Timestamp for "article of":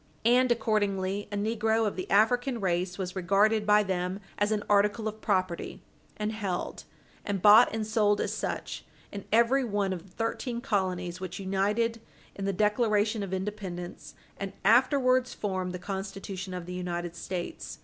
4.67-5.21